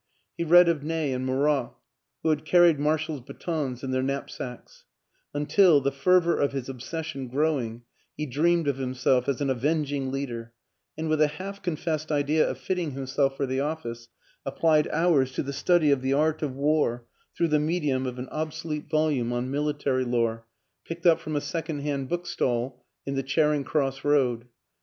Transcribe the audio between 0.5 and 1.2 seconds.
of Ney